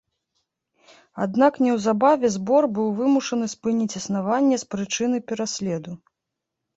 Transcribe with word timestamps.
Аднак 1.25 1.53
неўзабаве 1.65 2.31
збор 2.35 2.67
быў 2.77 2.87
вымушаны 2.99 3.45
спыніць 3.53 3.97
існаванне 3.99 4.55
з 4.63 4.69
прычыны 4.73 5.17
пераследу. 5.29 5.91